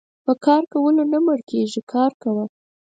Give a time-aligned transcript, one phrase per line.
[0.25, 2.43] په کار کولو نه مړکيږي کار کوه.